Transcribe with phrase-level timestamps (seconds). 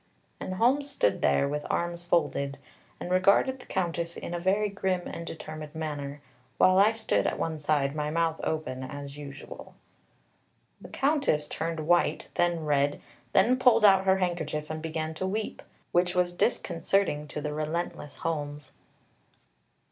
[0.39, 2.57] And Holmes stood there, with arms folded,
[2.99, 6.21] and regarded the Countess in a very grim and determined manner,
[6.57, 9.75] while I stood at one side, my mouth open, as usual.
[10.81, 12.99] The Countess turned white, then red,
[13.33, 15.61] then pulled out her handkerchief and began to weep,
[15.91, 18.71] which was disconcerting to the relentless Holmes.